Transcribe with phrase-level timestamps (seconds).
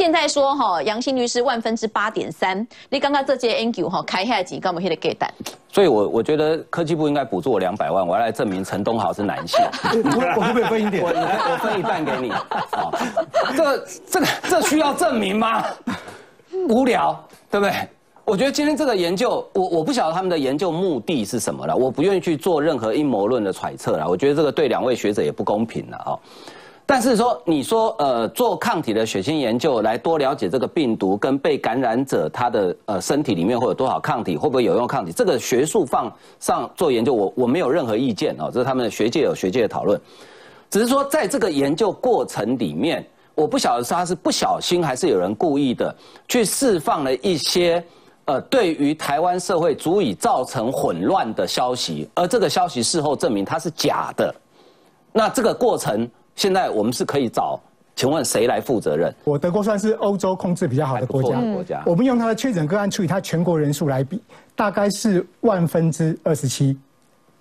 [0.00, 5.30] 现在说哈阳性率是万分之八点三，你刚刚这届 N Q 哈开下几，干嘛还得给单？
[5.70, 9.60] 所以，我我觉得科技部应该补助我两百万，我要来证明陈东豪是男性。
[9.82, 11.04] 我我可不可以分一点？
[11.04, 12.30] 我我分一半给你。
[12.30, 12.90] 好，
[13.54, 15.66] 这这个这需要证明吗？
[16.70, 17.14] 无聊，
[17.50, 17.74] 对不对？
[18.24, 24.08] 我觉得今天这个研究，我我不晓得他们的研究目的是什么了，我不愿意去做任何阴谋论的揣测了。
[24.08, 26.18] 我觉得这个对两位学者也不公平了哦。
[26.92, 35.12] 但是说，你说呃，做抗体的血清研究来多了解这个病毒跟被感染者他的呃身体里面会有多少抗体，会不会有用抗体？
[35.12, 40.00] 这个学术放上做研究，我我没有任何意见哦，这是他们的学界有学界的讨论。
[40.68, 45.94] 只是说，在这个研究过程里面，我不晓得是他是不小心还是有人故意的
[46.26, 47.80] 去释放了一些
[48.24, 54.34] 呃对于台湾社会足以造成混乱的消息，而这个消息事后证明它是假的。
[55.12, 56.10] 那这个过程。
[56.40, 57.60] 现在我们是可以找，
[57.94, 59.14] 请问谁来负责任？
[59.24, 61.38] 我德国算是欧洲控制比较好的国家。
[61.38, 64.22] 国家，我们用它的确诊个案除以它全国人数来比，
[64.56, 66.74] 大概是万分之二十七。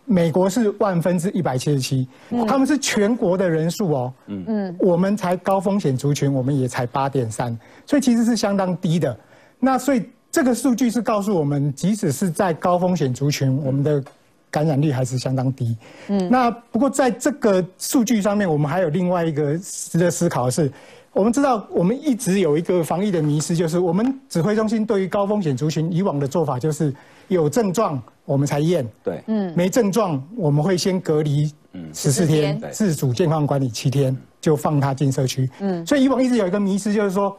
[0.03, 2.05] 美国是万分之一百七十七，
[2.45, 4.13] 他们是全国的人数哦。
[4.27, 9.17] 嗯嗯，我们才高风险族群，我们也才八点三，所以其实是相当低的。
[9.59, 14.03] 那所以这个数据是告诉我们，即使是在高风险族群，我们的。
[14.51, 15.77] 感染率还是相当低。
[16.07, 20.71] 嗯，那不过在这个数据上面，我们还有另外一个值得思考的是，
[21.13, 26.93] 我们知道我们一直有一个防疫的迷失，就是我们指挥中心对于高风险族群以往的做法就是
[27.27, 37.35] 有症状我们才验，对，嗯，没症状我们会先隔离，嗯，十四天，自主健康管理七天，就放他进社区，嗯，所以以往一直有一个迷失，就是说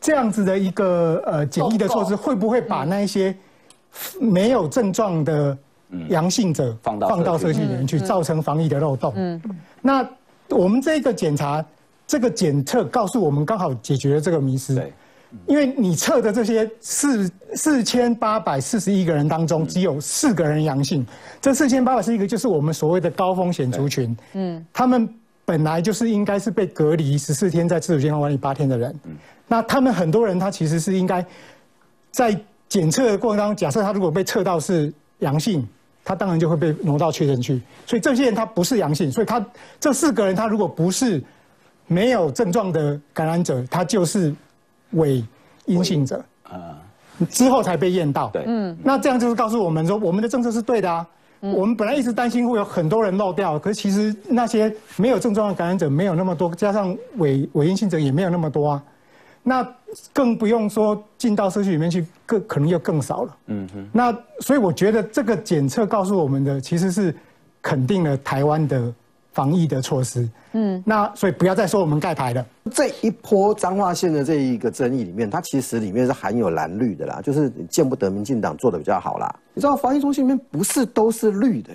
[0.00, 3.34] 这样子的一个呃检疫的措施会不会把那一些
[4.20, 5.56] 没有症状的
[6.08, 9.12] 阳性者放到放到社区里面去，造成防疫的漏洞。
[9.16, 9.40] 嗯，
[9.80, 10.06] 那
[10.48, 11.64] 我们这个检查，
[12.06, 14.74] 这个检测告诉我们，刚好解决了这个迷失。
[14.74, 14.92] 对，
[15.46, 21.04] 因为你测的这些四四千八百四十一个人当中，只有四个人阳性。
[21.40, 24.14] 这四千八百四十一个就是我们所谓的高风险族群。
[24.34, 25.08] 嗯，他们
[25.46, 28.94] 本来就是应该是被隔离十四天，在自主健康管理八天的人。
[29.04, 29.16] 嗯，
[29.48, 31.24] 那他们很多人他其实是应该
[32.10, 32.38] 在
[32.68, 35.66] 检测的过程当中，假设他如果被测到是阳性。
[36.04, 39.44] 他当然就会被挪到确诊区，所以这些人他不是阳性，所以他
[39.80, 41.22] 这四个人他如果不是
[41.86, 44.34] 没有症状的感染者，他就是
[44.90, 45.24] 伪
[45.64, 46.76] 阴性者啊，
[47.30, 48.28] 之后才被验到。
[48.28, 51.06] 对，嗯，那这样就是告诉我们说，我们的政策是对的啊。
[51.40, 58.82] 我们本来一直担心会有很多人漏掉，可是其实那些没有症状的感染者没有那么多，加上伪伪阴性者也没有那么多啊。
[59.46, 59.76] 那
[60.10, 63.36] 更不用说进到社区里面去，更可能又更少了。
[63.48, 63.86] 嗯哼。
[63.92, 64.10] 那
[64.40, 67.14] 所以我觉得这个检测告诉我们的其实是
[67.60, 68.90] 肯定了台湾的
[69.34, 70.26] 防疫的措施。
[70.52, 70.82] 嗯。
[70.86, 72.44] 那所以不要再说我们盖牌了。
[72.72, 79.30] 这一波彰化县的这一个争议里面，它其实里面是含有蓝绿的啦，就是见不得民进党做的比较好啦。
[79.52, 81.70] 你知道防疫中心里面不是都是绿的，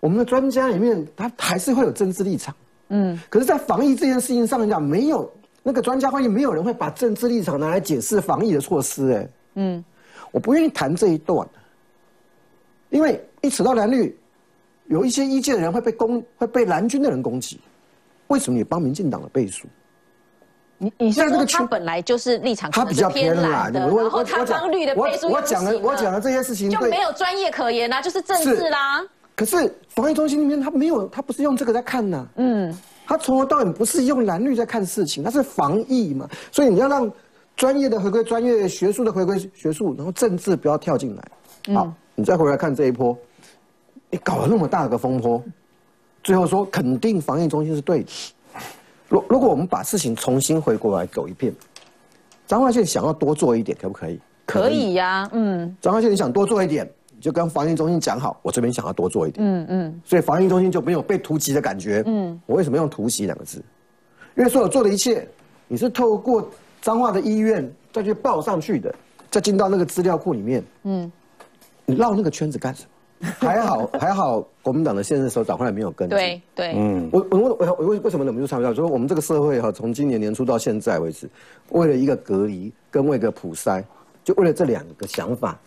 [0.00, 2.52] 我们的专家里面他还是会有政治立场。
[2.88, 3.16] 嗯。
[3.30, 5.30] 可是，在防疫这件事情上讲，没有。
[5.62, 9.84] 那个专家会议没有人会把政治立场拿来解释防疫的措施，哎，嗯，
[10.32, 11.46] 我不愿意谈这一段，
[12.88, 14.18] 因为一扯到蓝绿，
[14.86, 17.60] 有一些意见的人会被攻，会被蓝军的人攻击。
[18.28, 19.66] 为什么你帮民进党的背书？
[20.78, 29.04] 你你是说他本来就是立场他比较偏蓝的，然后他帮绿的背书，我讲的我讲的这些事情就没有专业可言啊，就是政治啦。
[29.36, 32.74] 可是防疫中心里面他没有，他不是用这个在看呢，嗯。
[33.10, 37.10] 他从头到尾不是用蓝绿在看事情，他是防疫嘛，所以你要让
[37.56, 41.74] 专业的回归专业，学术的回归学术，然后政治不要跳进来。
[41.74, 43.18] 好，你再回来看这一波，
[44.10, 45.42] 你搞了那么大个风波，
[46.22, 48.12] 最后说肯定防疫中心是对的。
[49.08, 51.52] 如如果我们把事情重新回过来走一遍，
[52.46, 54.20] 张化县想要多做一点，可不可以？
[54.46, 55.76] 可以呀，嗯。
[55.80, 56.88] 张化县你想多做一点。
[57.20, 63.62] 就跟防疫中心讲好，我这边想要多做一点，嗯嗯，所以防疫中心就没有被突袭的感觉，嗯，我为什么用突袭两个字？
[64.36, 65.28] 因为所有做的一切，
[65.68, 66.48] 你是透过
[66.80, 68.94] 彰化的医院再去报上去的，
[69.30, 71.12] 再进到那个资料库里面，嗯，
[71.84, 72.88] 你绕那个圈子干什么？
[73.38, 78.72] 还好还好，国民党的现任首长后来没有跟对对，嗯，我我我我为为什么忍不住参与到？
[78.72, 81.28] 说我们这个社会哈，从今年年初到现在为止，
[81.68, 83.84] 为了一个隔离跟为一个普筛，
[84.24, 85.58] 就为了这两个想法，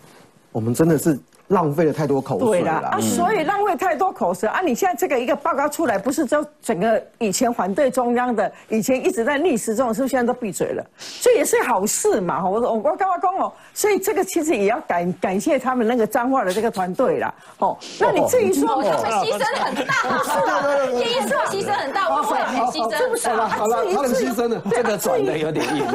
[0.52, 1.20] 我们真的是。
[1.48, 3.00] 浪费了太多口水了啊！
[3.00, 4.62] 所以浪费太多口水啊！
[4.62, 10.84] 你现在这个一个报告出来，不是就整个以前反对中央的，以前一直在逆时钟，是不是现在都闭嘴了？
[11.22, 12.44] 这也是好事嘛！
[12.44, 17.34] 我我我刚刚讲哦，所以这个其实也要感感谢他们那个脏话的这个团队啦。
[17.60, 19.94] 哦，那你至于说他们牺牲很大，
[20.24, 23.48] 是啊，叶医生牺牲很大，我也很牺牲，是不是啊？
[23.50, 25.86] 好了，他们牺牲了，这个转的有点硬，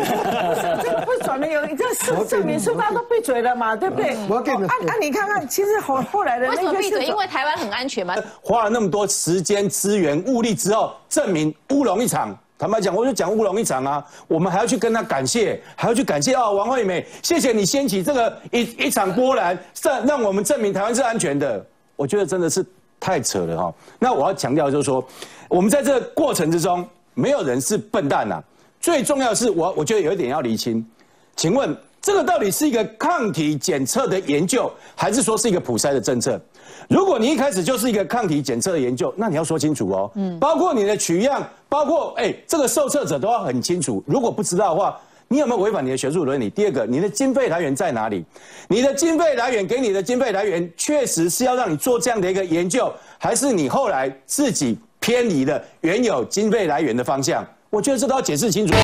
[0.83, 4.15] 这个不转的有，这是证明是大家都闭嘴了嘛，对不对？
[4.29, 5.38] 我要给你们，啊啊，你看看。
[5.47, 7.05] 其实后后来的为什么闭嘴？
[7.05, 8.15] 因为台湾很安全嘛？
[8.43, 12.37] 花了那么多时间、资源、物力之后，证明乌龙一场。
[12.59, 14.05] 坦白讲，我就讲乌龙一场啊。
[14.27, 21.65] 我们还要去跟他感谢，还要去感谢啊，王惠美，谢谢你掀起这个一一场波澜，让让我们证明台湾是安全的。
[21.95, 22.65] 我觉得真的是
[22.99, 23.75] 太扯了哈。
[23.99, 25.07] 那我要强调就是说，
[25.49, 28.43] 我们在这个过程之中，没有人是笨蛋呐。
[28.81, 30.85] 最重要的是，我我觉得有一点要厘清，
[31.37, 31.77] 请问。
[32.09, 36.41] 这个到底是一个抗体检测的研究，还是说是一个普筛的政策？
[36.89, 40.11] 如果你一开始就是一个抗体检测的研究，那你要说清楚哦。
[40.15, 44.03] 嗯，包括你的取样，包括哎，这个受测者都要很清楚。
[44.07, 46.49] 如果不知道的话，你有没有违反你的学术伦理？
[46.49, 48.25] 第二个，你的经费来源在哪里？
[48.69, 57.47] 你的经费来源给你的经费来源，确实是要让你做这样的一个研究，还是你后来自己偏离了原有经费来源的方向？
[57.69, 58.73] 我觉得这都要解释清楚。